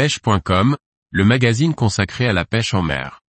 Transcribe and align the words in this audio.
pêche.com, 0.00 0.78
le 1.10 1.24
magazine 1.26 1.74
consacré 1.74 2.26
à 2.26 2.32
la 2.32 2.46
pêche 2.46 2.72
en 2.72 2.80
mer. 2.80 3.20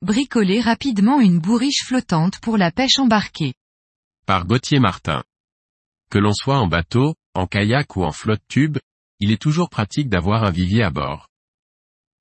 Bricoler 0.00 0.60
rapidement 0.60 1.18
une 1.18 1.40
bourriche 1.40 1.82
flottante 1.84 2.38
pour 2.38 2.56
la 2.56 2.70
pêche 2.70 3.00
embarquée. 3.00 3.54
Par 4.26 4.46
Gauthier 4.46 4.78
Martin. 4.78 5.24
Que 6.08 6.18
l'on 6.18 6.34
soit 6.34 6.60
en 6.60 6.68
bateau, 6.68 7.16
en 7.34 7.48
kayak 7.48 7.96
ou 7.96 8.04
en 8.04 8.12
flotte 8.12 8.46
tube, 8.46 8.78
il 9.18 9.32
est 9.32 9.42
toujours 9.42 9.68
pratique 9.68 10.08
d'avoir 10.08 10.44
un 10.44 10.52
vivier 10.52 10.84
à 10.84 10.90
bord. 10.90 11.27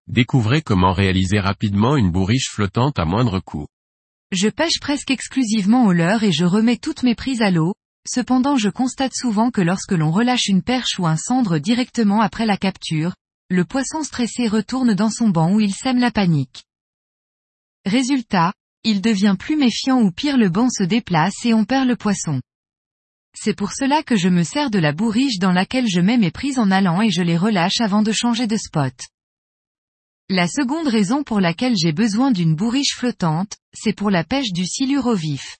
Découvrez 0.07 0.61
comment 0.61 0.93
réaliser 0.93 1.39
rapidement 1.39 1.97
une 1.97 2.11
bourriche 2.11 2.49
flottante 2.49 2.97
à 2.97 3.03
moindre 3.03 3.41
coût. 3.41 3.67
Je 4.31 4.47
pêche 4.47 4.79
presque 4.79 5.11
exclusivement 5.11 5.85
au 5.85 5.91
leurre 5.91 6.23
et 6.23 6.31
je 6.31 6.45
remets 6.45 6.77
toutes 6.77 7.03
mes 7.03 7.15
prises 7.15 7.41
à 7.41 7.51
l'eau, 7.51 7.73
cependant 8.07 8.55
je 8.55 8.69
constate 8.69 9.13
souvent 9.13 9.51
que 9.51 9.61
lorsque 9.61 9.91
l'on 9.91 10.11
relâche 10.11 10.47
une 10.47 10.63
perche 10.63 10.97
ou 10.97 11.07
un 11.07 11.17
cendre 11.17 11.57
directement 11.57 12.21
après 12.21 12.45
la 12.45 12.55
capture, 12.55 13.15
le 13.49 13.65
poisson 13.65 14.01
stressé 14.01 14.47
retourne 14.47 14.93
dans 14.93 15.09
son 15.09 15.27
banc 15.27 15.53
où 15.53 15.59
il 15.59 15.73
sème 15.73 15.99
la 15.99 16.11
panique. 16.11 16.63
Résultat, 17.85 18.53
il 18.85 19.01
devient 19.01 19.35
plus 19.37 19.57
méfiant 19.57 20.01
ou 20.01 20.11
pire 20.11 20.37
le 20.37 20.49
banc 20.49 20.69
se 20.69 20.83
déplace 20.83 21.45
et 21.45 21.53
on 21.53 21.65
perd 21.65 21.85
le 21.85 21.97
poisson. 21.97 22.41
C'est 23.35 23.55
pour 23.55 23.73
cela 23.73 24.03
que 24.03 24.15
je 24.15 24.29
me 24.29 24.43
sers 24.43 24.69
de 24.69 24.79
la 24.79 24.93
bourriche 24.93 25.37
dans 25.39 25.51
laquelle 25.51 25.87
je 25.87 25.99
mets 25.99 26.17
mes 26.17 26.31
prises 26.31 26.59
en 26.59 26.71
allant 26.71 27.01
et 27.01 27.11
je 27.11 27.21
les 27.21 27.37
relâche 27.37 27.81
avant 27.81 28.01
de 28.01 28.13
changer 28.13 28.47
de 28.47 28.57
spot. 28.57 28.93
La 30.29 30.49
seconde 30.49 30.89
raison 30.89 31.23
pour 31.23 31.39
laquelle 31.39 31.75
j'ai 31.77 31.93
besoin 31.93 32.31
d'une 32.31 32.53
bourriche 32.53 32.95
flottante, 32.95 33.55
c'est 33.73 33.93
pour 33.93 34.11
la 34.11 34.25
pêche 34.25 34.51
du 34.51 34.65
silure 34.65 35.05
au 35.05 35.15
vif. 35.15 35.57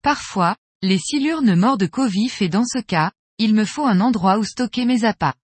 Parfois, 0.00 0.56
les 0.80 0.98
silures 0.98 1.42
ne 1.42 1.54
mordent 1.54 1.90
qu'au 1.90 2.06
vif 2.06 2.40
et 2.40 2.48
dans 2.48 2.64
ce 2.64 2.78
cas, 2.78 3.12
il 3.36 3.52
me 3.52 3.66
faut 3.66 3.84
un 3.84 4.00
endroit 4.00 4.38
où 4.38 4.44
stocker 4.44 4.86
mes 4.86 5.04
appâts. 5.04 5.34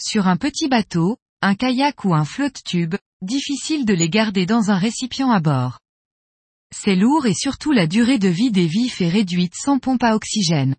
Sur 0.00 0.28
un 0.28 0.36
petit 0.36 0.68
bateau, 0.68 1.16
un 1.42 1.56
kayak 1.56 2.04
ou 2.04 2.14
un 2.14 2.24
flotte 2.24 2.62
tube, 2.62 2.94
difficile 3.22 3.84
de 3.84 3.94
les 3.94 4.08
garder 4.08 4.46
dans 4.46 4.70
un 4.70 4.78
récipient 4.78 5.32
à 5.32 5.40
bord. 5.40 5.80
C'est 6.72 6.94
lourd 6.94 7.26
et 7.26 7.34
surtout 7.34 7.72
la 7.72 7.88
durée 7.88 8.18
de 8.20 8.28
vie 8.28 8.52
des 8.52 8.68
vifs 8.68 9.00
est 9.00 9.08
réduite 9.08 9.54
sans 9.56 9.80
pompe 9.80 10.04
à 10.04 10.14
oxygène. 10.14 10.76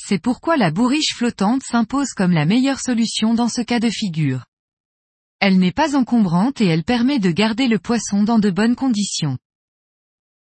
C'est 0.00 0.22
pourquoi 0.22 0.56
la 0.56 0.70
bourriche 0.70 1.14
flottante 1.16 1.62
s'impose 1.64 2.12
comme 2.12 2.32
la 2.32 2.46
meilleure 2.46 2.78
solution 2.78 3.34
dans 3.34 3.48
ce 3.48 3.62
cas 3.62 3.80
de 3.80 3.90
figure. 3.90 4.47
Elle 5.40 5.58
n'est 5.58 5.72
pas 5.72 5.96
encombrante 5.96 6.60
et 6.60 6.66
elle 6.66 6.84
permet 6.84 7.18
de 7.18 7.30
garder 7.30 7.68
le 7.68 7.78
poisson 7.78 8.24
dans 8.24 8.38
de 8.38 8.50
bonnes 8.50 8.74
conditions. 8.74 9.38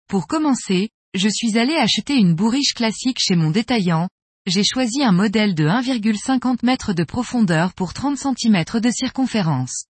Pour 0.07 0.27
commencer, 0.27 0.89
je 1.13 1.29
suis 1.29 1.57
allé 1.57 1.75
acheter 1.75 2.15
une 2.15 2.33
bourriche 2.33 2.73
classique 2.73 3.19
chez 3.19 3.35
mon 3.35 3.51
détaillant, 3.51 4.09
j'ai 4.47 4.63
choisi 4.63 5.03
un 5.03 5.11
modèle 5.11 5.53
de 5.53 5.65
1,50 5.65 6.57
m 6.63 6.95
de 6.95 7.03
profondeur 7.03 7.73
pour 7.73 7.93
30 7.93 8.17
cm 8.17 8.63
de 8.81 8.89
circonférence. 8.89 9.85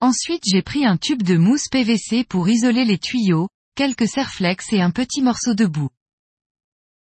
Ensuite 0.00 0.42
j'ai 0.44 0.62
pris 0.62 0.84
un 0.84 0.96
tube 0.96 1.22
de 1.22 1.36
mousse 1.36 1.68
PVC 1.70 2.24
pour 2.24 2.48
isoler 2.48 2.84
les 2.84 2.98
tuyaux, 2.98 3.48
quelques 3.76 4.08
serflex 4.08 4.72
et 4.72 4.82
un 4.82 4.90
petit 4.90 5.22
morceau 5.22 5.54
de 5.54 5.66
boue. 5.66 5.90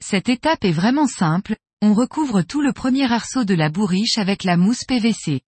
Cette 0.03 0.29
étape 0.29 0.65
est 0.65 0.71
vraiment 0.71 1.07
simple, 1.07 1.55
on 1.81 1.93
recouvre 1.93 2.41
tout 2.41 2.61
le 2.61 2.73
premier 2.73 3.11
arceau 3.11 3.45
de 3.45 3.53
la 3.53 3.69
bourriche 3.69 4.17
avec 4.17 4.43
la 4.43 4.57
mousse 4.57 4.83
PVC. 4.85 5.41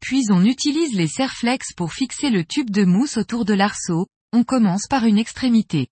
Puis 0.00 0.24
on 0.30 0.44
utilise 0.44 0.94
les 0.94 1.08
serflex 1.08 1.72
pour 1.72 1.92
fixer 1.92 2.30
le 2.30 2.44
tube 2.44 2.70
de 2.70 2.84
mousse 2.84 3.16
autour 3.16 3.44
de 3.44 3.54
l'arceau, 3.54 4.06
on 4.32 4.44
commence 4.44 4.86
par 4.86 5.04
une 5.04 5.18
extrémité. 5.18 5.88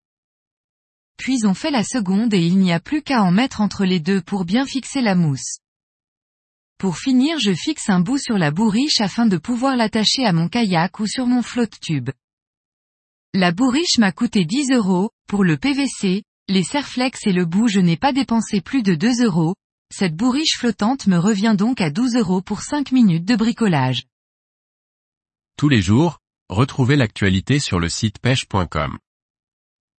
Puis 1.17 1.41
on 1.45 1.55
fait 1.55 1.71
la 1.71 1.85
seconde 1.85 2.35
et 2.35 2.45
il 2.45 2.59
n'y 2.59 2.73
a 2.73 2.81
plus 2.81 3.03
qu'à 3.03 3.23
en 3.23 3.31
mettre 3.31 3.61
entre 3.61 3.85
les 3.85 4.01
deux 4.01 4.21
pour 4.21 4.45
bien 4.45 4.67
fixer 4.67 5.01
la 5.01 5.15
mousse. 5.15 5.59
Pour 6.79 6.99
finir 6.99 7.39
je 7.39 7.55
fixe 7.55 7.89
un 7.89 8.01
bout 8.01 8.19
sur 8.19 8.37
la 8.37 8.51
bourriche 8.51 9.01
afin 9.01 9.27
de 9.27 9.37
pouvoir 9.37 9.77
l'attacher 9.77 10.25
à 10.25 10.33
mon 10.33 10.49
kayak 10.49 10.99
ou 11.01 11.07
sur 11.07 11.27
mon 11.27 11.43
flotte 11.43 11.79
tube. 11.81 12.11
La 13.33 13.53
bourriche 13.53 13.99
m'a 13.99 14.13
coûté 14.13 14.45
10 14.45 14.73
euros, 14.73 15.11
pour 15.27 15.45
le 15.45 15.57
PVC, 15.57 16.23
les 16.49 16.63
serflex 16.63 17.27
et 17.27 17.33
le 17.33 17.47
bout 17.47 17.69
je 17.69 17.81
n'ai 17.81 17.97
pas 17.97 18.13
dépensé 18.13 18.61
plus 18.61 18.83
de 18.83 18.95
2 18.95 19.25
euros, 19.25 19.55
cette 19.97 20.17
bourriche 20.17 20.59
flottante 20.59 21.07
me 21.07 21.19
revient 21.19 21.55
donc 21.57 21.81
à 21.81 21.89
12 21.89 22.17
euros 22.17 22.43
pour 22.43 22.63
5 22.63 22.91
minutes 22.91 23.25
de 23.25 23.37
bricolage. 23.37 24.09
Tous 25.57 25.69
les 25.69 25.81
jours, 25.81 26.19
retrouvez 26.49 26.97
l'actualité 26.97 27.61
sur 27.61 27.79
le 27.79 27.89
site 27.89 28.19
pêche.com. 28.19 28.99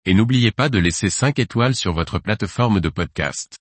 Et 0.04 0.12
n'oubliez 0.12 0.52
pas 0.52 0.68
de 0.68 0.78
laisser 0.78 1.08
5 1.08 1.38
étoiles 1.38 1.74
sur 1.74 1.94
votre 1.94 2.18
plateforme 2.18 2.80
de 2.80 2.90
podcast. 2.90 3.56